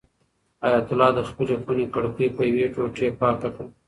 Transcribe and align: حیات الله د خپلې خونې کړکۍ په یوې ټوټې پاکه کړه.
حیات 0.63 0.87
الله 0.91 1.09
د 1.15 1.19
خپلې 1.29 1.53
خونې 1.63 1.85
کړکۍ 1.93 2.27
په 2.35 2.41
یوې 2.49 2.65
ټوټې 2.73 3.07
پاکه 3.19 3.49
کړه. 3.55 3.67